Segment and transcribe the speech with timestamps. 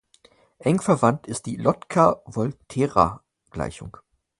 [0.57, 3.97] Eng verwandt ist die Lotka-Volterra-Gleichung.